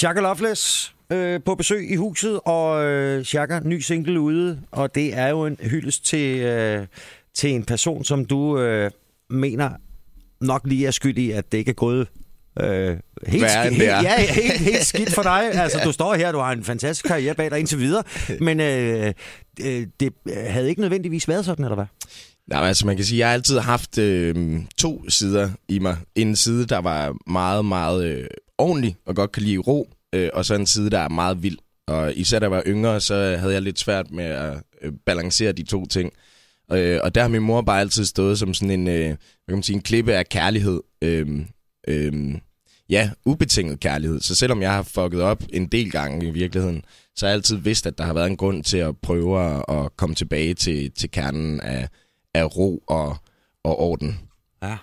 [0.00, 5.18] Shaka Loveless øh, på besøg i huset, og øh, Shaka, ny single ude, og det
[5.18, 6.86] er jo en hyldest til, øh,
[7.34, 8.90] til en person, som du øh,
[9.30, 9.70] mener
[10.40, 12.08] nok lige er skyld i, at det ikke er gået
[12.60, 14.02] Øh, helt, Værre end sk- det er.
[14.02, 15.50] ja, helt, helt skidt for dig.
[15.54, 18.02] Altså, du står her, du har en fantastisk karriere bag dig indtil videre,
[18.40, 19.12] men øh,
[19.64, 21.84] øh, det havde ikke nødvendigvis været sådan, eller hvad?
[22.46, 25.96] Nej, altså man kan sige, at jeg har altid haft øh, to sider i mig.
[26.14, 28.26] En side, der var meget, meget øh,
[28.60, 31.58] ordentlig og godt kan lide ro, øh, og så en side, der er meget vild.
[31.86, 35.52] Og især da jeg var yngre, så havde jeg lidt svært med at øh, balancere
[35.52, 36.12] de to ting.
[36.72, 39.16] Øh, og der har min mor bare altid stået som sådan en, øh, hvad
[39.48, 40.80] kan man sige, en klippe af kærlighed.
[41.02, 41.40] Øh,
[41.88, 42.34] øh,
[42.90, 44.20] ja, ubetinget kærlighed.
[44.20, 46.84] Så selvom jeg har fucket op en del gange i virkeligheden,
[47.16, 49.64] så har jeg altid vidst, at der har været en grund til at prøve at,
[49.68, 51.88] at komme tilbage til, til kernen af,
[52.34, 53.16] af ro og,
[53.64, 54.18] og orden.
[54.62, 54.76] Ja.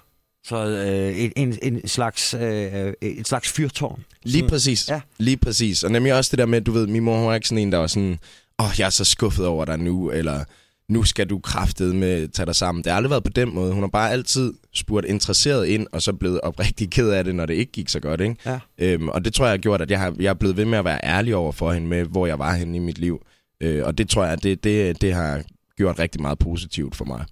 [0.47, 4.03] Så øh, en, en, en slags, øh, et slags fyrtårn.
[4.23, 4.89] Lige præcis.
[4.89, 5.01] Ja.
[5.17, 5.83] Lige præcis.
[5.83, 7.71] Og nemlig også det der med, du ved, min mor hun er ikke sådan en,
[7.71, 8.19] der var sådan,
[8.59, 10.43] åh, oh, jeg er så skuffet over dig nu, eller
[10.89, 12.83] nu skal du kraftet med tage dig sammen.
[12.83, 13.73] Det har aldrig været på den måde.
[13.73, 17.45] Hun har bare altid spurgt interesseret ind, og så blevet oprigtig ked af det, når
[17.45, 18.21] det ikke gik så godt.
[18.21, 18.35] Ikke?
[18.45, 18.59] Ja.
[18.77, 20.77] Øhm, og det tror jeg har gjort, at jeg, har, jeg er blevet ved med
[20.77, 23.21] at være ærlig over for hende med, hvor jeg var henne i mit liv.
[23.61, 25.43] Øh, og det tror jeg, det, det, det har
[25.77, 27.25] gjort rigtig meget positivt for mig.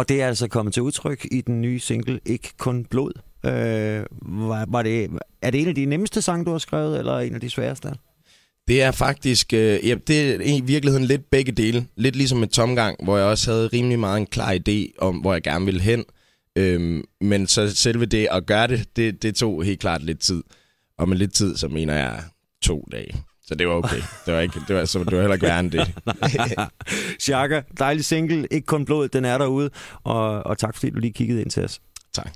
[0.00, 3.12] Og det er altså kommet til udtryk i den nye single Ikke kun blod.
[3.44, 5.10] Øh, var, var det,
[5.42, 7.92] er det en af de nemmeste sange, du har skrevet, eller en af de sværeste?
[8.68, 11.86] Det er faktisk, øh, ja, det er i virkeligheden lidt begge dele.
[11.96, 15.32] Lidt ligesom med Tomgang, hvor jeg også havde rimelig meget en klar idé om, hvor
[15.32, 16.04] jeg gerne ville hen.
[16.56, 20.42] Øhm, men så selve det at gøre det, det, det tog helt klart lidt tid.
[20.98, 22.22] Og med lidt tid, så mener jeg
[22.62, 23.24] to dage.
[23.50, 24.02] Så det var okay.
[24.26, 25.92] Det var, ikke, det var, så det var heller ikke værre end det.
[27.26, 29.70] Shaka, dejlig single, ikke kun blod, den er derude.
[30.04, 31.80] Og, og tak fordi du lige kiggede ind til os.
[32.12, 32.32] tak.